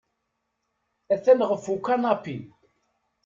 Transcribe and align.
Atan 1.13 1.39
ɣef 1.49 1.63
ukanapi. 1.73 2.37